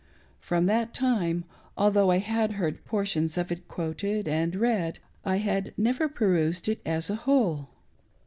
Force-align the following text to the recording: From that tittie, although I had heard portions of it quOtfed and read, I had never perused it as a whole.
From 0.39 0.65
that 0.65 0.95
tittie, 0.95 1.43
although 1.77 2.09
I 2.09 2.17
had 2.17 2.53
heard 2.53 2.85
portions 2.85 3.37
of 3.37 3.51
it 3.51 3.67
quOtfed 3.67 4.27
and 4.27 4.55
read, 4.55 4.97
I 5.23 5.35
had 5.37 5.75
never 5.77 6.09
perused 6.09 6.67
it 6.67 6.81
as 6.87 7.11
a 7.11 7.15
whole. 7.15 7.69